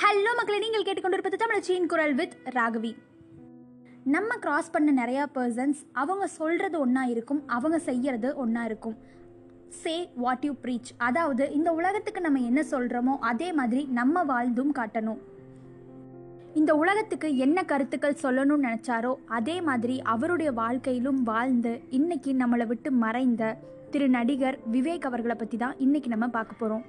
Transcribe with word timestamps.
Hello 0.00 0.30
மக்களை 0.36 0.58
நீங்கள் 0.60 0.84
கேட்டுக்கொண்டிருப்பது 0.84 1.36
தமிழச்சியின் 1.40 1.88
குரல் 1.92 2.14
வித் 2.18 2.34
ராகவி. 2.56 2.90
நம்ம 4.14 4.36
கிராஸ் 4.44 4.70
பண்ண 4.74 4.90
நிறையா 5.00 5.24
பர்சன்ஸ் 5.34 5.80
அவங்க 6.02 6.26
சொல்கிறது 6.36 6.76
ஒன்றா 6.84 7.02
இருக்கும் 7.12 7.40
அவங்க 7.56 7.78
செய்கிறது 7.88 8.28
ஒன்றா 8.42 8.62
இருக்கும். 8.68 8.94
சே 9.80 9.94
வாட் 10.22 10.44
யூ 10.46 10.52
ப்ரீச் 10.62 10.90
அதாவது 11.08 11.46
இந்த 11.56 11.72
உலகத்துக்கு 11.80 12.20
நம்ம 12.26 12.42
என்ன 12.50 12.62
சொல்கிறோமோ 12.70 13.16
அதே 13.30 13.48
மாதிரி 13.58 13.82
நம்ம 13.98 14.22
வாழ்ந்தும் 14.32 14.72
காட்டணும். 14.78 15.20
இந்த 16.60 16.74
உலகத்துக்கு 16.82 17.30
என்ன 17.46 17.64
கருத்துக்கள் 17.72 18.20
சொல்லணும்னு 18.24 18.66
நினச்சாரோ 18.68 19.12
அதே 19.40 19.56
மாதிரி 19.68 19.98
அவருடைய 20.14 20.52
வாழ்க்கையிலும் 20.62 21.20
வாழ்ந்து 21.32 21.74
இன்னைக்கு 21.98 22.32
நம்மளை 22.44 22.68
விட்டு 22.72 22.92
மறைந்த 23.04 23.52
திரு 23.90 24.08
நடிகர் 24.16 24.58
விவேக் 24.76 25.08
அவர்களை 25.10 25.36
பற்றி 25.36 25.58
தான் 25.64 25.78
இன்னைக்கு 25.86 26.10
நம்ம 26.14 26.28
பார்க்க 26.38 26.62
போகிறோம் 26.62 26.86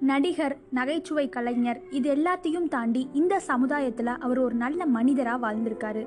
நடிகர் 0.00 0.56
நகைச்சுவை 0.70 1.28
கலைஞர் 1.28 1.80
இது 1.90 2.14
எல்லாத்தையும் 2.14 2.68
தாண்டி 2.68 3.08
இந்த 3.12 3.40
சமுதாயத்தில் 3.40 4.06
அவர் 4.06 4.38
ஒரு 4.38 4.54
நல்ல 4.54 4.86
மனிதராக 4.86 5.46
வாழ்ந்திருக்காரு. 5.46 6.06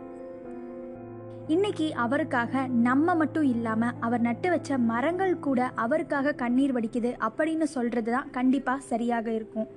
இன்னைக்கு 1.47 1.93
அவருக்காக 1.95 2.67
நம்ம 2.67 3.15
மட்டும் 3.15 3.43
இல்லாமல் 3.43 3.93
அவர் 3.99 4.21
நட்டு 4.21 4.49
வச்ச 4.49 4.77
மரங்கள் 4.77 5.39
கூட 5.39 5.71
அவருக்காக 5.75 6.33
கண்ணீர் 6.33 6.75
வடிக்குது 6.75 7.17
அப்படின்னு 7.27 7.63
சொல்கிறது 7.63 8.11
தான் 8.11 8.29
கண்டிப்பாக 8.31 8.81
சரியாக 8.81 9.31
இருக்கும். 9.31 9.67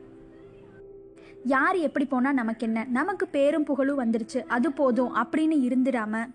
யார் 1.44 1.76
எப்படி 1.76 2.04
போனால் 2.04 2.34
நமக்கு 2.34 2.66
என்ன? 2.66 2.86
நமக்கு 2.88 3.28
பேரும் 3.28 3.64
புகழும் 3.64 4.00
வந்துருச்சு. 4.00 4.46
அது 4.46 4.72
போதும் 4.72 5.16
அப்படின்னு 5.16 5.58
இருந்துடாம 5.68 6.30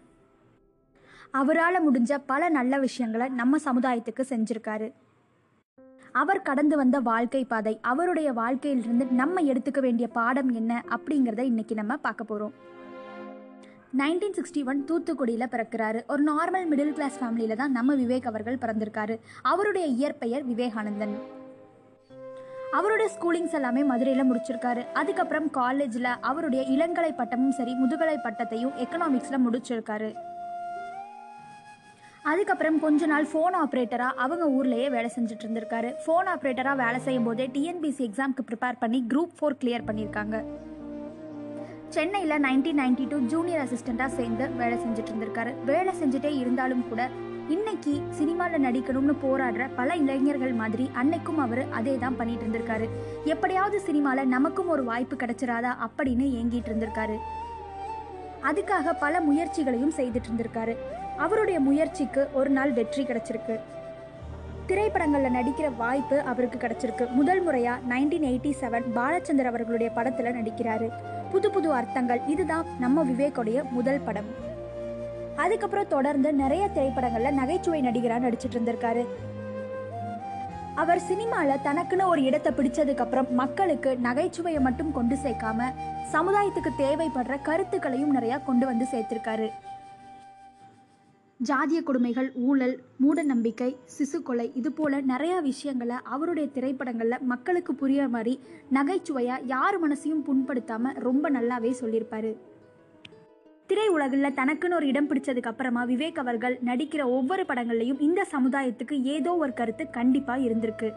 அவரால் 1.32 1.92
முடிஞ்ச 1.92 2.18
பல 2.26 2.50
நல்ல 2.50 2.80
விஷயங்களை 2.80 3.30
நம்ம 3.30 3.58
சமுதாயத்துக்கு 3.58 4.24
செஞ்சுருக்காரு. 4.30 4.92
அவர் 6.20 6.42
கடந்து 6.42 6.76
வந்த 6.78 7.00
வாழ்க்கை 7.00 7.46
பாதை 7.46 7.80
அவருடைய 7.82 8.34
வாழ்க்கையிலிருந்து 8.34 9.06
நம்ம 9.06 9.42
எடுத்துக்க 9.42 9.80
வேண்டிய 9.80 10.08
பாடம் 10.08 10.50
என்ன 10.50 10.84
அப்படிங்கிறத 10.90 11.40
இன்னைக்கு 11.40 11.76
நம்ம 11.76 11.96
பார்க்க 11.96 12.24
போகிறோம் 12.24 12.54
நைன்டீன் 14.00 14.36
சிக்ஸ்டி 14.38 14.62
ஒன் 14.66 14.86
தூத்துக்குடியில் 14.90 15.52
பிறக்கிறாரு. 15.54 16.00
ஒரு 16.08 16.24
நார்மல் 16.24 16.66
மிடில் 16.72 16.94
கிளாஸ் 16.94 17.18
ஃபேமிலியில் 17.20 17.56
தான் 17.56 17.72
நம்ம 17.72 17.96
விவேக் 17.96 18.30
அவர்கள் 18.32 18.62
பிறந்திருக்காரு. 18.62 19.18
அவருடைய 19.42 19.88
இயற்பெயர் 19.88 20.46
விவேகானந்தன். 20.48 21.16
அவருடைய 22.72 23.10
ஸ்கூலிங்ஸ் 23.16 23.58
எல்லாமே 23.60 23.84
மதுரையில் 23.84 24.30
முடிச்சிருக்காரு. 24.32 24.86
அதுக்கப்புறம் 24.94 25.50
காலேஜில் 25.50 26.12
அவருடைய 26.22 26.64
இளங்கலை 26.76 27.12
பட்டமும் 27.16 27.52
சரி 27.52 27.74
முதுகலை 27.74 28.18
பட்டத்தையும் 28.24 28.74
எக்கனாமிக்ஸில் 28.86 29.46
முடிச்சிருக்காரு. 29.48 30.10
அதுக்கப்புறம் 32.26 32.78
கொஞ்ச 32.80 33.06
நாள் 33.06 33.28
ஃபோன் 33.32 33.56
ஆப்ரேட்டராக 33.60 34.22
அவங்க 34.24 34.46
ஊர்லேயே 34.56 34.88
வேலை 34.90 35.10
செஞ்சுட்டு 35.16 35.44
இருந்திருக்காரு 35.46 35.90
ஃபோன் 36.04 36.30
ஆப்ரேட்டராக 36.32 36.80
வேலை 36.80 37.00
செய்யும் 37.04 37.28
போதே 37.28 37.46
டிஎன்பிசி 37.54 38.04
எக்ஸாம்க்கு 38.08 38.46
ப்ரிப்பேர் 38.48 38.80
பண்ணி 38.80 39.00
குரூப் 39.12 39.36
ஃபோர் 39.38 39.60
கிளியர் 39.62 39.86
பண்ணியிருக்காங்க 39.88 40.38
சென்னையில் 41.90 42.42
நைன்டீன் 42.46 42.82
நைன்டி 42.82 43.06
டூ 43.08 43.18
ஜூனியர் 43.28 43.64
அசிஸ்டண்ட்டாக 43.64 44.12
சேர்ந்து 44.16 44.46
வேலை 44.58 44.78
செஞ்சுட்டு 44.80 45.12
இருந்திருக்காரு 45.12 45.52
வேலை 45.66 45.92
செஞ்சுட்டே 46.00 46.32
இருந்தாலும் 46.40 46.84
கூட 46.90 47.02
இன்னைக்கு 47.50 47.94
சினிமாவில் 48.18 48.64
நடிக்கணும்னு 48.64 49.16
போராடுற 49.22 49.64
பல 49.76 49.96
இளைஞர்கள் 49.98 50.54
மாதிரி 50.56 50.86
அன்னைக்கும் 50.96 51.42
அவர் 51.42 51.64
அதே 51.72 51.94
தான் 51.98 52.18
பண்ணிட்டு 52.18 52.44
இருந்திருக்காரு 52.44 52.86
எப்படியாவது 53.26 53.80
சினிமாவில் 53.82 54.32
நமக்கும் 54.32 54.72
ஒரு 54.76 54.84
வாய்ப்பு 54.84 55.18
கிடைச்சிராதா 55.18 55.74
அப்படின்னு 55.86 56.28
ஏங்கிட்டு 56.38 56.72
இருந்திருக்காரு 56.72 57.18
அதுக்காக 58.50 58.94
பல 59.00 59.22
முயற்சிகளையும் 59.22 59.94
செய்துட்டு 59.98 60.30
இருந்திருக்காரு 60.30 60.76
அவருடைய 61.18 61.60
முயற்சிக்கு 61.60 62.28
ஒரு 62.34 62.50
நாள் 62.50 62.72
வெற்றி 62.72 63.04
கிடைச்சிருக்கு. 63.04 63.60
திரைப்படங்களில் 64.66 65.36
நடிக்கிற 65.36 65.76
வாய்ப்பு 65.78 66.22
அவருக்கு 66.22 66.58
கிடைச்சிருக்கு. 66.58 67.12
முதல் 67.12 67.42
முறையாக 67.42 67.82
நைன்டீன் 67.90 68.28
எயிட்டி 68.32 68.52
செவன் 68.62 68.88
பாலச்சந்தர் 68.96 69.50
அவர்களுடைய 69.52 69.92
படத்தில் 69.94 70.36
நடிக்கிறாரு. 70.36 70.90
புது 71.32 71.52
புது 71.52 71.72
அர்த்தங்கள் 71.72 72.22
இதுதான் 72.28 72.66
நம்ம 72.80 73.04
விவேக்குடைய 73.04 73.70
முதல் 73.70 74.00
படம். 74.00 74.30
அதுக்கப்புறம் 75.36 75.88
தொடர்ந்து 75.88 76.34
நிறைய 76.34 76.68
திரைப்படங்களில் 76.68 77.34
நகைச்சுவை 77.34 77.82
நடிகராக 77.82 78.30
நடிச்சிட்டு 78.30 78.58
இருந்திருக்காரு 78.58 79.06
அவர் 80.82 81.02
சினிமாவில் 81.10 81.62
தனக்குன்னு 81.66 82.06
ஒரு 82.14 82.22
இடத்தை 82.28 82.52
பிடிச்சதுக்கு 82.56 83.04
அப்புறம் 83.04 83.30
மக்களுக்கு 83.42 83.92
நகைச்சுவையை 84.08 84.62
மட்டும் 84.66 84.92
கொண்டு 84.98 85.16
சேர்க்காம 85.16 85.70
சமுதாயத்துக்கு 86.14 86.72
தேவைப்படுற 86.82 87.36
கருத்துக்களையும் 87.48 88.16
நிறையா 88.18 88.38
கொண்டு 88.48 88.66
வந்து 88.66 88.86
சேர்த்திருக்காரு. 88.94 89.48
ஜாதிய 91.40 91.80
கொடுமைகள் 91.88 92.28
ஊழல் 92.48 92.76
மூட 93.04 93.24
நம்பிக்கை 93.32 93.70
சிசு 93.96 94.20
கொலை 94.28 94.46
இது 94.60 94.70
போல 94.72 95.02
நிறைய 95.12 95.36
விஷயங்களை 95.50 95.98
அவருடைய 96.16 96.48
திரைப்படங்களில் 96.56 97.26
மக்களுக்கு 97.32 97.76
புரிய 97.76 98.08
மாதிரி 98.16 98.34
நகைச்சுவையாக 98.78 99.48
யார் 99.54 99.78
மனசையும் 99.84 100.26
புண்படுத்தாம 100.28 100.94
ரொம்ப 101.08 101.32
நல்லாவே 101.38 101.74
சொல்லியிருப்பாரு. 101.82 102.34
திரை 103.68 103.88
உலகில் 103.88 104.36
தனக்குன்னு 104.36 104.74
ஒரு 104.74 104.88
இடம் 104.88 105.08
பிடிச்சதுக்கு 105.10 105.52
அப்புறமா 105.52 105.86
விவேக் 105.86 106.20
அவர்கள் 106.24 106.60
நடிக்கிற 106.66 107.04
ஒவ்வொரு 107.04 107.44
படங்கள்லையும் 107.44 108.00
இந்த 108.00 108.28
சமுதாயத்துக்கு 108.32 109.02
ஏதோ 109.02 109.36
ஒரு 109.36 109.54
கருத்து 109.54 109.90
கண்டிப்பாக 109.90 110.42
இருந்திருக்கு. 110.42 110.94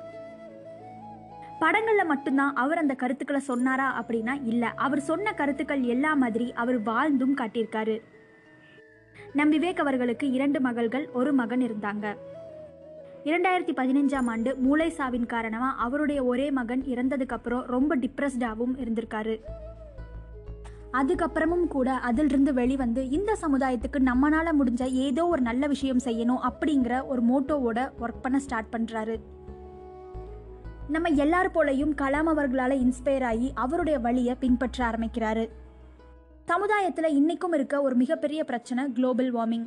படங்களில் 1.58 2.06
மட்டும்தான் 2.06 2.54
அவர் 2.54 2.78
அந்த 2.78 2.94
கருத்துக்களை 2.94 3.40
சொன்னாரா 3.40 3.86
அப்படின்னா 4.00 4.34
இல்லை. 4.44 4.68
அவர் 4.76 5.00
சொன்ன 5.00 5.32
கருத்துக்கள் 5.32 5.82
எல்லா 5.82 6.14
மாதிரி 6.14 6.52
அவர் 6.52 6.82
வாழ்ந்தும் 6.82 7.36
காட்டியிருக்காரு. 7.36 8.00
நம் 9.32 9.52
விவேக் 9.52 9.82
அவர்களுக்கு 9.84 10.30
இரண்டு 10.30 10.60
மகள்கள் 10.60 11.08
ஒரு 11.12 11.32
மகன் 11.32 11.60
இருந்தாங்க. 11.60 12.16
இரண்டாயிரத்தி 13.24 13.74
பதினஞ்சாம் 13.80 14.26
ஆண்டு 14.26 14.56
மூளை 14.56 14.90
சாவின் 14.90 15.26
காரணமாக 15.26 15.80
அவருடைய 15.80 16.24
ஒரே 16.24 16.50
மகன் 16.50 16.82
இறந்ததுக்கப்புறம் 16.82 17.64
ரொம்ப 17.66 17.96
டிப்ரெஸ்டாகவும் 17.96 18.76
இருந்திருக்காரு. 18.76 19.36
அதுக்கப்புறமும் 20.93 21.66
கூட 21.66 21.94
அதிலிருந்து 21.94 22.54
வெளிவந்து 22.54 23.09
இந்த 23.09 23.37
சமுதாயத்துக்கு 23.43 23.99
நம்மளால் 23.99 24.59
முடிஞ்ச 24.59 24.87
ஏதோ 24.87 25.26
ஒரு 25.26 25.43
நல்ல 25.43 25.66
விஷயம் 25.66 26.00
செய்யணும் 26.04 26.50
அப்படிங்கிற 26.50 27.06
ஒரு 27.06 27.22
மோட்டோவோட 27.22 27.93
ஒர்க் 28.00 28.22
பண்ண 28.22 28.38
ஸ்டார்ட் 28.38 28.75
பண்ணுறாரு 28.76 29.21
நம்ம 30.88 31.09
எல்லார் 31.09 31.50
போலையும் 31.50 31.94
கலாம் 31.94 32.28
அவர்களால் 32.28 32.71
இன்ஸ்பயர் 32.71 33.25
ஆகி 33.25 33.53
அவருடைய 33.54 33.98
வழியை 33.98 34.34
பின்பற்ற 34.34 34.87
ஆரம்பிக்கிறாரு. 34.87 35.48
சமுதாயத்தில் 36.44 37.04
இன்னைக்கும் 37.04 37.54
இருக்க 37.54 37.82
ஒரு 37.82 37.94
மிகப்பெரிய 37.94 38.44
பிரச்சனை 38.44 38.93
குளோபல் 38.93 39.34
வார்மிங் 39.34 39.66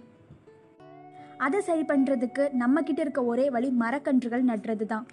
அதை 1.37 1.61
சரி 1.61 1.81
பண்ணுறதுக்கு 1.81 2.49
நம்மக்கிட்ட 2.59 2.99
இருக்க 2.99 3.23
ஒரே 3.23 3.49
வழி 3.49 3.69
மரக்கன்றுகள் 3.79 4.43
நடுறது 4.43 4.85
தான் 4.85 5.07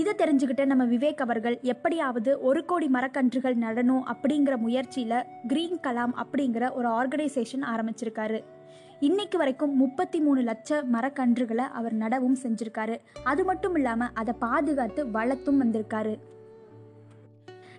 இதை 0.00 0.12
தெரிஞ்சுக்கிட்ட 0.18 0.64
நம்ம 0.64 0.84
விவேக் 0.84 1.22
அவர்கள் 1.24 1.54
எப்படியாவது 1.62 2.30
ஒரு 2.40 2.64
கோடி 2.64 2.88
மரக்கன்றுகள் 2.92 3.56
நடணும் 3.66 4.02
அப்படிங்கிற 4.12 4.56
முயற்சியில் 4.56 5.24
கிரீன் 5.46 5.78
கலாம் 5.82 6.14
அப்படிங்கிற 6.22 6.64
ஒரு 6.72 6.88
ஆர்கனைசேஷன் 6.88 7.64
ஆரம்பிச்சிருக்காரு. 7.72 8.40
இன்னைக்கு 9.00 9.38
வரைக்கும் 9.38 9.76
முப்பத்தி 9.76 10.20
மூணு 10.20 10.40
லட்ச 10.40 10.80
மரக்கன்றுகளை 10.92 11.66
அவர் 11.78 11.94
நடவும் 11.98 12.38
செஞ்சிருக்காரு. 12.42 12.96
அது 13.24 13.44
மட்டும் 13.44 13.74
இல்லாமல் 13.74 14.14
அதை 14.14 14.34
பாதுகாத்து 14.38 15.06
வளர்த்தும் 15.06 15.60
வந்திருக்காரு. 15.62 16.14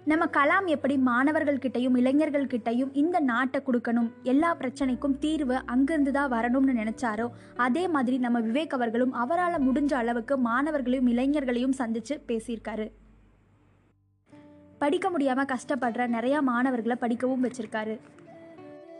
நம்ம 0.09 0.25
கலாம் 0.25 0.67
எப்படி 0.67 0.95
மாணவர்கள்கிட்டையும் 0.97 1.95
இளைஞர்கள்கிட்டையும் 1.97 1.97
இளைஞர்கள் 1.97 2.45
கிட்டையும் 2.45 2.91
இந்த 2.93 3.19
நாட்டை 3.19 3.59
கொடுக்கணும் 3.65 4.07
எல்லா 4.23 4.55
பிரச்சனைக்கும் 4.55 5.17
தீர்வு 5.19 5.55
அங்கிருந்து 5.65 6.11
தான் 6.11 6.31
வரணும்னு 6.31 6.75
நினைச்சாரோ 6.81 7.29
அதே 7.55 7.87
மாதிரி 7.87 8.17
நம்ம 8.17 8.41
விவேக் 8.41 8.75
அவர்களும் 8.77 9.13
அவரால் 9.13 9.67
முடிஞ்ச 9.67 9.93
அளவுக்கு 9.93 10.37
மாணவர்களையும் 10.37 11.09
இளைஞர்களையும் 11.13 11.75
சந்திச்சு 11.77 12.15
பேசியிருக்காரு. 12.27 12.87
படிக்க 14.79 15.09
முடியாம 15.09 15.47
கஷ்டப்படுற 15.53 16.07
நிறையா 16.17 16.41
மாணவர்களை 16.41 16.97
படிக்கவும் 16.99 17.43
வச்சிருக்காரு. 17.43 17.99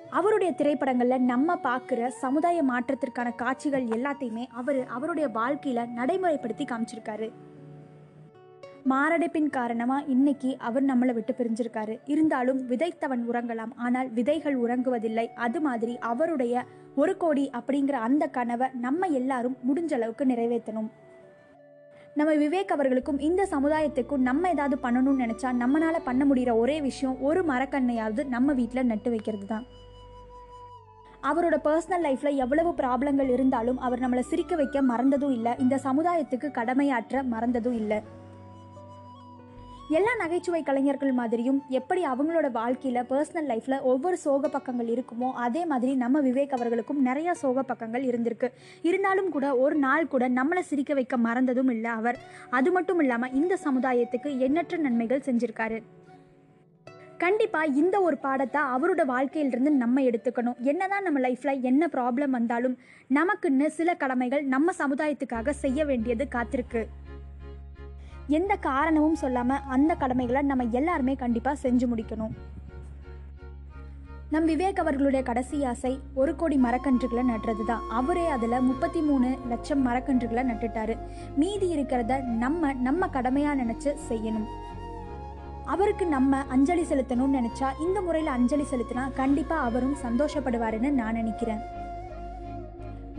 அவருடைய 0.09 0.53
திரைப்படங்களில் 0.53 1.29
நம்ம 1.34 1.59
பார்க்குற 1.63 2.07
சமுதாய 2.07 2.63
மாற்றத்திற்கான 2.63 3.35
காட்சிகள் 3.35 3.85
எல்லாத்தையுமே 3.85 4.47
அவர் 4.47 4.88
அவருடைய 4.88 5.29
வாழ்க்கையில் 5.29 5.96
நடைமுறைப்படுத்தி 5.96 6.66
காமிச்சிருக்காரு. 6.66 7.29
மாரடைப்பின் 8.92 9.50
காரணமாக 9.50 10.09
இன்னைக்கு 10.14 10.50
அவர் 10.67 10.84
நம்மளை 10.90 11.14
விட்டு 11.14 11.34
பிரிஞ்சிருக்காரு. 11.38 11.94
இருந்தாலும் 12.14 12.59
விதைத்தவன் 12.70 13.23
உறங்கலாம். 13.32 13.72
ஆனால் 13.76 14.09
விதைகள் 14.17 14.58
உறங்குவதில்லை. 14.64 15.26
அது 15.46 15.59
மாதிரி 15.61 15.94
அவருடைய 16.11 16.64
ஒரு 16.96 17.14
கோடி 17.17 17.44
அப்படிங்கிற 17.59 17.96
அந்த 18.08 18.23
கனவை 18.38 18.67
நம்ம 18.85 19.08
எல்லாரும் 19.20 19.56
முடிஞ்ச 19.67 19.94
அளவுக்கு 19.94 20.26
நிறைவேற்றணும். 20.26 20.90
நம்ம 22.20 22.34
விவேக் 22.44 22.72
அவர்களுக்கும் 22.76 23.20
இந்த 23.20 23.41
சமுதாயத்துக்கும் 23.52 24.23
நம்ம 24.28 24.50
ஏதாவது 24.50 24.78
பண்ணணும்னு 24.85 25.23
நினச்சா 25.23 25.50
நம்மளால் 25.64 26.06
பண்ண 26.06 26.26
முடிகிற 26.26 26.53
ஒரே 26.58 26.78
விஷயம் 26.82 27.17
ஒரு 27.22 27.41
மரக்கண்ணையாவது 27.52 28.23
நம்ம 28.35 28.53
வீட்டில் 28.59 28.90
நட்டு 28.91 29.09
வைக்கிறது 29.09 29.46
தான் 29.46 29.66
அவரோட 31.32 31.56
பர்சனல் 31.67 32.06
லைஃப்பில் 32.08 32.40
எவ்வளவு 32.44 32.72
ப்ராப்ளங்கள் 32.82 33.29
இருந்தாலும் 33.35 33.79
அவர் 33.88 34.03
நம்மளை 34.03 34.23
சிரிக்க 34.32 34.56
வைக்க 34.56 34.82
மறந்ததும் 34.82 35.35
இல்லை. 35.38 35.53
இந்த 35.59 35.76
சமுதாயத்துக்கு 35.84 36.50
கடமையாற்ற 36.59 37.23
மறந்ததும் 37.34 37.78
இல்லை. 37.82 38.00
எல்லா 39.95 40.13
நகைச்சுவை 40.19 40.59
கலைஞர்கள் 40.63 41.11
மாதிரியும் 41.13 41.59
எப்படி 41.69 42.05
அவங்களோட 42.05 42.51
வாழ்க்கையில் 42.51 43.05
பர்சனல் 43.09 43.47
லைஃப்பில் 43.51 43.81
ஒவ்வொரு 43.81 44.17
சோக 44.17 44.47
பக்கங்கள் 44.47 44.89
இருக்குமோ 44.95 45.29
அதே 45.45 45.66
மாதிரி 45.66 45.95
நம்ம 45.95 46.22
விவேக் 46.22 46.55
அவர்களுக்கும் 46.57 47.05
நிறையா 47.05 47.31
சோக 47.31 47.63
பக்கங்கள் 47.63 48.03
இருந்திருக்கு. 48.03 48.47
இருந்தாலும் 48.81 49.29
கூட 49.29 49.55
ஒரு 49.55 49.75
நாள் 49.75 50.07
கூட 50.07 50.29
நம்மளை 50.29 50.59
சிரிக்க 50.59 50.93
வைக்க 50.93 51.17
மறந்ததும் 51.17 51.72
இல்லை 51.72 51.91
அவர். 51.91 52.19
அது 52.49 52.72
மட்டும் 52.72 52.99
இல்லாமல் 52.99 53.34
இந்த 53.34 53.57
சமுதாயத்துக்கு 53.63 54.37
எண்ணற்ற 54.37 54.78
நன்மைகள் 54.78 55.25
செஞ்சிருக்காரு. 55.29 55.79
கண்டிப்பாக 57.17 57.66
இந்த 57.66 58.01
ஒரு 58.01 58.17
பாடத்தை 58.17 58.61
அவரோட 58.61 59.05
வாழ்க்கையிலிருந்து 59.05 59.72
நம்ம 59.72 60.01
எடுத்துக்கணும். 60.01 60.59
என்னதான் 60.61 61.03
நம்ம 61.03 61.19
லைஃப்பில் 61.19 61.61
என்ன 61.61 61.89
ப்ராப்ளம் 61.93 62.37
வந்தாலும் 62.39 62.78
நமக்குன்னு 63.09 63.67
சில 63.79 63.93
கடமைகள் 63.93 64.45
நம்ம 64.45 64.73
சமுதாயத்துக்காக 64.78 65.49
செய்ய 65.49 65.85
வேண்டியது 65.85 66.28
காத்திருக்கு. 66.31 66.84
எந்த 68.28 68.56
காரணமும் 68.56 69.16
சொல்லாமல் 69.16 69.66
அந்த 69.76 69.96
கடமைகளை 69.96 70.41
நம்ம 70.41 70.64
எல்லாருமே 70.72 71.16
கண்டிப்பாக 71.16 71.70
செஞ்சு 71.70 71.85
முடிக்கணும். 71.91 72.34
நம் 74.29 74.47
விவேக் 74.47 74.79
அவர்களுடைய 74.84 75.26
கடைசி 75.26 75.66
ஆசை 75.66 76.00
ஒரு 76.14 76.35
கோடி 76.35 76.58
மரக்கன்றுகளை 76.58 77.24
நடுறது 77.29 77.66
தான் 77.66 77.84
அவரே 77.90 78.28
அதில் 78.28 78.66
முப்பத்தி 78.70 79.02
மூணு 79.02 79.38
லட்சம் 79.50 79.88
மரக்கன்றுகளை 79.88 80.44
நட்டுட்டாரு. 80.50 80.97
மீதி 81.35 81.76
இருக்கிறத 81.76 82.24
நம்ம 82.24 82.74
நம்ம 82.74 83.08
கடமையாக 83.08 83.64
நினச்சி 83.64 83.94
செய்யணும். 84.09 84.47
அவருக்கு 85.66 86.06
நம்ம 86.06 86.38
அஞ்சலி 86.38 86.84
செலுத்தணும்னு 86.84 87.38
நினச்சா 87.40 87.70
இந்த 87.85 88.02
முறையில் 88.02 88.35
அஞ்சலி 88.35 88.66
செலுத்தினா 88.72 89.14
கண்டிப்பாக 89.14 89.62
அவரும் 89.62 89.97
சந்தோஷப்படுவாருன்னு 90.03 90.91
நான் 90.91 91.14
நினைக்கிறேன். 91.14 91.64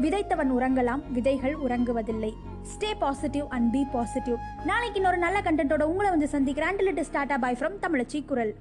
விதைத்தவன் 0.00 0.52
உறங்கலாம் 0.52 1.12
விதைகள் 1.12 1.56
உறங்குவதில்லை. 1.56 2.32
Stay 2.62 2.90
positive 2.98 3.44
and 3.48 3.72
be 3.72 3.84
positive 3.84 4.36
நாளைக்கு 4.64 4.96
இன்னொரு 4.96 5.18
நல்ல 5.18 5.40
கண்டென்ட்டோட 5.40 5.82
உங்களை 5.82 6.10
வந்து 6.10 6.28
சந்திக்கிறேன். 6.28 7.02
ஸ்டார்ட் 7.02 7.40
பை 7.40 7.54
ஃப்ரம் 7.54 7.78
தமிழச்சி 7.82 8.24
குரல். 8.24 8.54